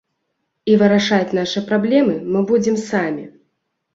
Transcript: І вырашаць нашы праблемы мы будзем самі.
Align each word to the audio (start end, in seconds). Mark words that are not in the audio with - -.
І 0.71 0.77
вырашаць 0.81 1.35
нашы 1.39 1.63
праблемы 1.69 2.15
мы 2.35 2.41
будзем 2.53 2.75
самі. 2.89 3.29